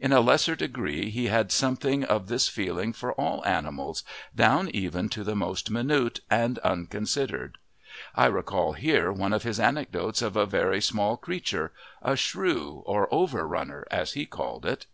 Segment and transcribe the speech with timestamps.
[0.00, 5.10] In a lesser degree he had something of this feeling for all animals, down even
[5.10, 7.58] to the most minute and unconsidered.
[8.14, 13.06] I recall here one of his anecdotes of a very small creature a shrew, or
[13.12, 14.86] over runner, as he called it.